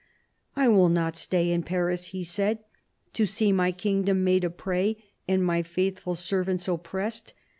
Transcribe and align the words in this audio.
"I 0.55 0.67
will 0.67 0.89
not 0.89 1.15
stay 1.15 1.51
in 1.51 1.61
Paris," 1.61 2.07
he 2.07 2.23
said," 2.23 2.57
to 3.13 3.27
see 3.27 3.51
my 3.51 3.71
kingdom 3.71 4.23
made 4.23 4.43
a 4.43 4.49
prey 4.49 4.97
and 5.27 5.45
my 5.45 5.61
faithful 5.61 6.15
servants 6.15 6.67
oppressed. 6.67 7.35